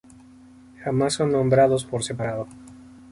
[0.83, 2.47] Jamás son nombrados por separado.